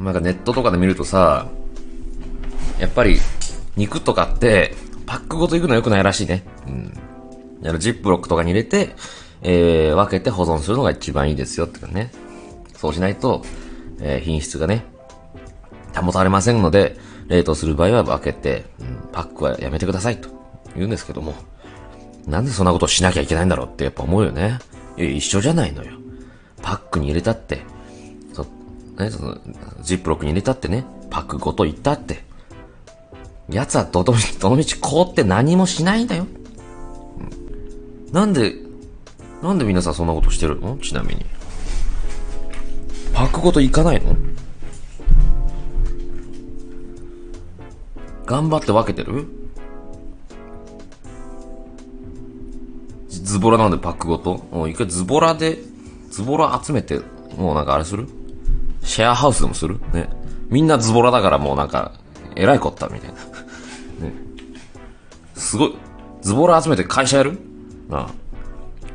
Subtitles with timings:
[0.00, 1.48] なんかネットとかで見るとさ、
[2.78, 3.18] やっぱり、
[3.76, 4.74] 肉とかって、
[5.06, 6.44] パックごと行くの良くないらしいね。
[6.66, 6.92] うん。
[7.62, 8.94] やジップロックとかに入れて、
[9.42, 12.10] えー、分けて保存するのが一番いいですよってかね。
[12.74, 13.42] そうしないと、
[14.00, 14.86] えー、品質がね、
[15.94, 16.96] 保たれませんので、
[17.28, 20.30] 冷凍する場合は分けて、うん、パックはやめてくださいと
[20.74, 21.34] 言うんですけども、
[22.26, 24.58] なんでそんなことをしなきゃいけないんだろうってやっぱ思うよね。
[24.96, 25.92] いや、一緒じゃないのよ。
[26.62, 27.60] パックに入れたって、
[29.00, 29.38] ね、その、
[29.82, 32.24] ジップロックに入れたってね、パックごといったって、
[33.48, 36.26] 奴はどのどのみち凍って何もしないんだよ。
[38.12, 38.54] なんで、
[39.42, 40.76] なんで皆さんそんなことしてるの？
[40.78, 41.26] ちなみに。
[43.12, 44.16] パックごといかないの？
[48.26, 49.26] 頑張って分けてる？
[53.08, 54.46] ズボラなんでパックごと？
[54.52, 55.58] もう一回ズボラで、
[56.10, 57.00] ズボラ集めて、
[57.36, 58.08] もうなんかあれする？
[58.90, 59.78] シェアハウスでもする？
[59.92, 60.10] ね。
[60.48, 61.92] みんなズボラだからもうなんか、
[62.34, 63.14] えらいこったみたいな。
[63.14, 63.22] ね。
[65.36, 65.76] すごい。
[66.22, 67.38] ズボラ集めて会社やる？
[67.88, 68.10] ああ。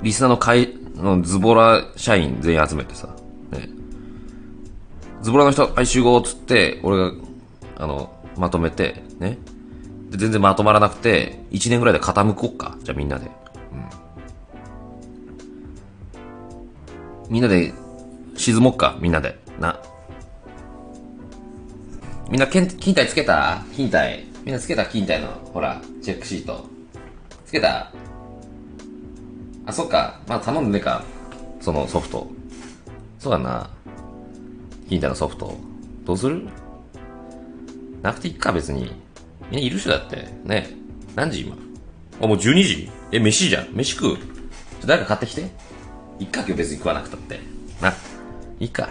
[0.00, 3.14] リスナーの会、のズボラ社員全員集めてさ。
[3.50, 3.68] ね。
[5.20, 7.12] ズボラの人、はい、集合っつって、俺が、
[7.76, 9.36] あの、まとめて、ね。
[10.08, 12.78] で、全然まとまらなくて、1年ぐらいで傾こっか。
[12.82, 13.26] じゃあみんなで。
[13.26, 13.28] う
[17.28, 17.32] ん。
[17.34, 17.74] みんなで、
[18.36, 18.96] 沈もっか。
[18.98, 19.41] みんなで。
[19.62, 19.80] な。
[22.28, 23.62] みんな、勤怠つけた？
[23.72, 24.24] 勤怠。
[24.44, 24.84] みんなつけた？
[24.84, 26.66] 勤怠の、ほら、チェックシート。
[27.46, 27.92] つけた？
[29.64, 30.20] あ、そっか。
[30.26, 31.04] まあ頼んでねえか。
[31.60, 32.26] そのソフト。
[33.18, 33.70] そうだな。
[34.84, 35.56] 勤怠のソフト。
[36.04, 36.48] どうする？
[38.02, 38.92] なくていいか、別に。
[39.50, 40.28] みんないる人だって。
[40.44, 40.70] ね。
[41.14, 41.56] 何時今？
[42.20, 43.68] あ、もう12時え、飯じゃん。
[43.72, 44.16] 飯食う？
[44.86, 45.42] 誰か買ってきて。
[46.18, 47.38] いっか、今日別に食わなくたって。
[47.80, 47.92] な。
[48.58, 48.88] いいか。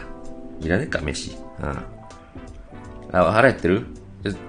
[0.62, 1.36] いらねえか、飯。
[1.60, 1.70] うん。
[3.12, 3.86] あ、腹減ってる？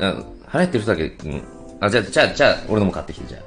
[0.01, 1.43] あ腹減ってる人だけ、うん。
[1.81, 3.43] あ、じゃあ、じゃあ、じゃあ、俺のも買ってきて、じゃあ。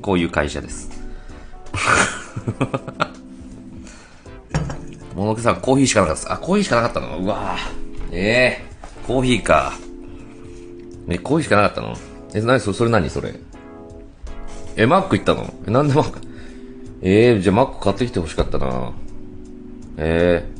[0.00, 0.90] こういう会社です。
[5.14, 6.32] ものけさん、コーヒーしかなかった。
[6.32, 7.18] あ、コーヒーしかなかったの？
[7.18, 8.14] うわぁ。
[8.14, 9.74] ええー、コーヒーか。
[11.08, 11.94] え、コーヒーしかなかったの？
[12.34, 13.10] え、なにそれ、それ何？
[13.10, 13.34] それ。
[14.76, 15.52] え、マック行ったの？
[15.66, 16.20] え、なんでマック？
[17.02, 18.92] え えー、じゃあマック買ってきて欲しかったな
[19.98, 20.57] ええー、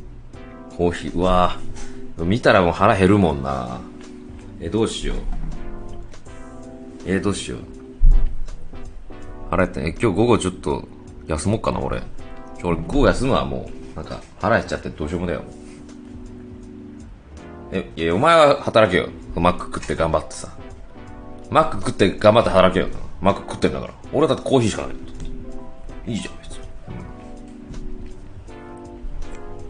[0.78, 2.24] コーヒー、うわぁ。
[2.24, 3.80] 見たらもう腹減るもんな
[4.60, 5.16] え、どうしよう。
[7.04, 7.60] えどうしよう。
[9.50, 9.80] 腹減った。
[9.80, 10.86] え、今日午後ちょっと
[11.26, 12.00] 休もうかな、俺。
[12.62, 13.96] 俺、午後休むわ、もう。
[13.96, 15.42] なんか、腹減っちゃってどうしようもだよ。
[17.72, 19.08] え、いや、お前は働けよ。
[19.34, 20.56] マック食って頑張ってさ。
[21.50, 22.86] マック食って頑張って働けよ。
[23.20, 23.94] マック食ってんだから。
[24.12, 24.96] 俺だってコーヒーしかない。
[26.06, 26.47] いいじゃん、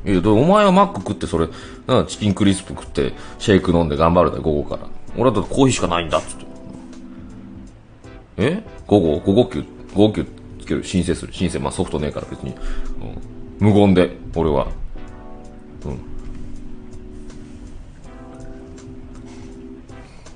[0.08, 1.48] いや、お前はマック食ってそれ、
[1.86, 4.88] なチキンクリスプ食って、シェイク飲んで頑張るだ、午後から。
[5.18, 6.46] 俺だってコーヒーしかないんだつって。
[8.38, 8.62] え？
[8.86, 10.26] 午後、午後休、午後休
[10.60, 11.34] つける、申請する。
[11.34, 12.54] 申請、まあソフトねえから別に。
[13.60, 14.68] うん、無言で、俺は。
[15.84, 15.98] うん。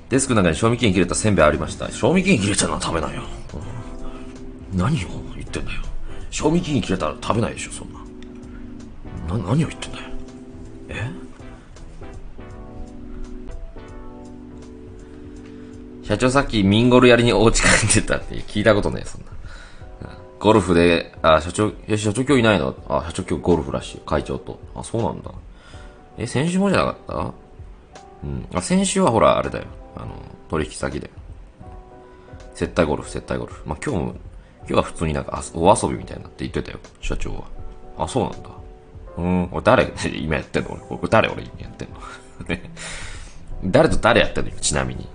[0.09, 1.91] デスクの中に賞味期限切れたせんべいありました。
[1.91, 3.23] 賞味期限切れたのは食べないよ。
[4.71, 5.81] うん、何を言ってんだよ。
[6.29, 8.02] 賞味期限切れたら食べないでしょ、そんな。
[9.37, 10.03] な、何を言ってんだよ。
[10.89, 11.11] え？
[16.03, 19.27] 社長さっきミンゴルやりにお家帰ってたって聞いたことねえ、そんな。
[20.39, 22.75] ゴルフで、あ、社長、え、社長今日いないの？
[22.89, 24.01] あ、社長今日ゴルフらしい。
[24.05, 24.59] 会長と。
[24.75, 25.31] あ、そうなんだ。
[26.17, 27.33] え、先週もじゃなかった？
[28.25, 28.45] うん。
[28.53, 29.65] あ、先週はほら、あれだよ。
[29.95, 30.07] あの、
[30.49, 31.09] 取引先で。
[32.53, 33.63] 接待ゴルフ、接待ゴルフ。
[33.65, 34.15] まあ、今日も、
[34.59, 37.43] 今日は普通になんかお遊びみたいなって言ってたよ、社長は。
[37.97, 38.49] あ、そうなんだ。
[39.17, 41.95] うん、俺誰、 今やってんの俺、誰俺今やってんの
[43.71, 45.07] 誰と誰やってんのちなみに。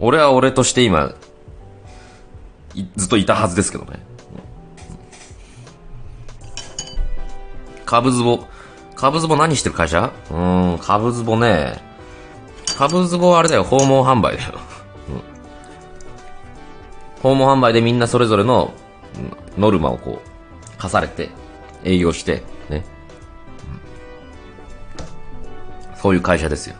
[0.00, 1.12] 俺は俺として今、
[2.96, 4.00] ずっといたはずですけどね。
[7.84, 8.40] カブズボ、
[8.96, 10.12] カブズボ何してる会社？
[10.30, 11.80] うん、カブズボね。
[12.76, 14.54] カブズボはあれだよ、訪問販売だよ。
[17.22, 18.72] 訪問販売でみんなそれぞれの
[19.56, 21.30] ノルマをこう、課されて、
[21.84, 22.42] 営業して、
[26.04, 26.08] ね。
[26.08, 26.76] そういう会社ですよ。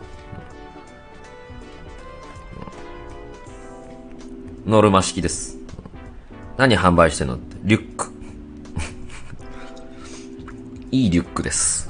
[4.67, 5.57] ノルマ式です。
[6.57, 7.57] 何販売してんのって。
[7.63, 8.11] リュック。
[10.91, 11.89] いいリュックです。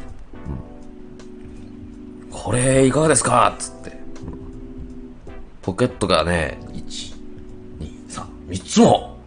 [2.32, 3.54] これ、いかがですか？
[3.60, 3.98] つって。
[5.62, 7.16] ポケットがね、1、
[7.80, 9.18] 2、3、3つも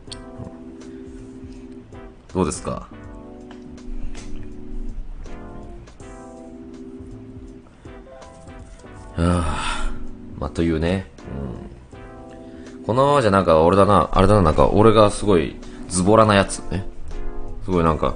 [2.33, 2.89] どうですか？
[9.19, 9.91] あ
[10.39, 11.11] まあ、というね。
[12.73, 12.85] うん。
[12.85, 15.57] このままじゃなんか俺だな、あれだな、なんか俺がすごい
[15.89, 16.87] ズボラなやつね。
[17.65, 18.15] すごいなんか、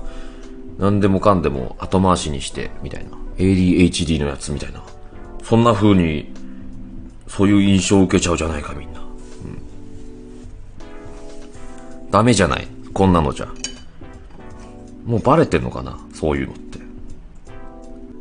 [0.79, 3.11] 何でもかんでも後回しにして、みたいな。
[3.37, 4.83] ADHD のやつみたいな。
[5.43, 6.33] そんな風に、
[7.27, 9.01] そういう印象を受けちゃうじゃないか、みんな。
[9.01, 9.07] うん。
[12.11, 12.69] ダメじゃない。
[12.95, 13.49] こんなのじゃ。
[15.05, 16.79] もうバレてんのかなそういうのって。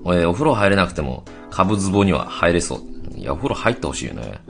[0.04, 3.18] えーお風呂入れなくても、株ズボには入れそう。
[3.18, 4.42] いや、お風呂入ってほしいよね。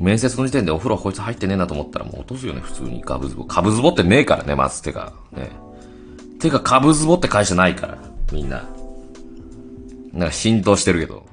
[0.00, 3.02] 面接の時点でお風呂こいつ入ってねえなと思ったらもう落とすよね、普通に。
[3.02, 3.44] カブズボ。
[3.44, 4.82] カブズボってねえからね、まず。
[4.82, 5.50] てか、ね。
[6.38, 7.98] てか、カブズボって会社ないから、
[8.32, 8.64] みんな。
[10.12, 11.26] なんか浸透してるけど。